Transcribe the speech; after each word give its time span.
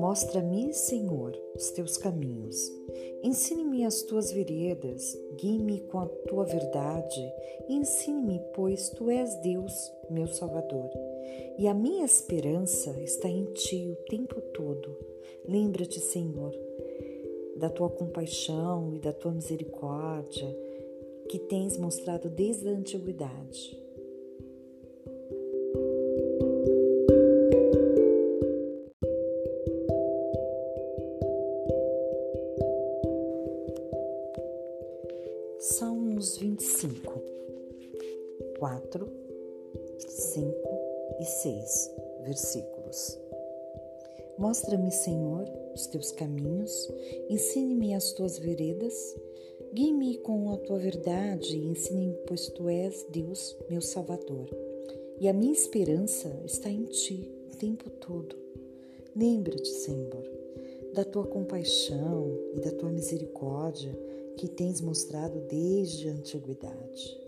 Mostra-me, 0.00 0.72
Senhor, 0.72 1.38
os 1.54 1.72
teus 1.72 1.98
caminhos. 1.98 2.56
Ensine-me 3.22 3.84
as 3.84 4.00
tuas 4.00 4.32
veredas, 4.32 5.14
guie-me 5.36 5.80
com 5.82 5.98
a 5.98 6.06
tua 6.06 6.46
verdade. 6.46 7.20
Ensine-me, 7.68 8.40
pois 8.54 8.88
tu 8.88 9.10
és 9.10 9.34
Deus, 9.42 9.92
meu 10.08 10.26
Salvador. 10.26 10.88
E 11.58 11.68
a 11.68 11.74
minha 11.74 12.06
esperança 12.06 12.98
está 13.02 13.28
em 13.28 13.44
ti 13.52 13.90
o 13.90 13.96
tempo 14.08 14.40
todo. 14.54 14.96
Lembra-te, 15.46 16.00
Senhor, 16.00 16.54
da 17.58 17.68
tua 17.68 17.90
compaixão 17.90 18.94
e 18.94 18.98
da 19.00 19.12
tua 19.12 19.32
misericórdia 19.32 20.48
que 21.28 21.38
tens 21.40 21.76
mostrado 21.76 22.30
desde 22.30 22.66
a 22.70 22.72
antiguidade. 22.72 23.78
Salmos 35.60 36.38
25, 36.38 37.22
4, 38.58 39.06
5 39.98 40.56
e 41.20 41.24
6 41.26 41.90
versículos. 42.24 43.18
Mostra-me, 44.38 44.90
Senhor, 44.90 45.44
os 45.74 45.86
teus 45.88 46.12
caminhos, 46.12 46.90
ensine-me 47.28 47.92
as 47.92 48.10
tuas 48.12 48.38
veredas, 48.38 49.14
guie-me 49.74 50.16
com 50.20 50.50
a 50.50 50.56
tua 50.56 50.78
verdade 50.78 51.58
e 51.58 51.66
ensine-me, 51.66 52.16
pois 52.26 52.48
tu 52.48 52.66
és 52.70 53.04
Deus, 53.10 53.54
meu 53.68 53.82
Salvador. 53.82 54.48
E 55.20 55.28
a 55.28 55.34
minha 55.34 55.52
esperança 55.52 56.40
está 56.46 56.70
em 56.70 56.84
ti 56.84 57.30
o 57.52 57.56
tempo 57.58 57.90
todo. 57.90 58.34
Lembra-te, 59.14 59.68
Senhor, 59.68 60.24
da 60.94 61.04
tua 61.04 61.26
compaixão 61.26 62.34
e 62.54 62.60
da 62.60 62.70
tua 62.70 62.90
misericórdia 62.90 63.94
que 64.36 64.48
tens 64.48 64.80
mostrado 64.80 65.40
desde 65.48 66.08
a 66.08 66.12
antiguidade. 66.12 67.18